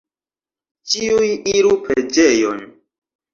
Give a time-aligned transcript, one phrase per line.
[0.93, 2.65] Ĉiuj iru preĝejon!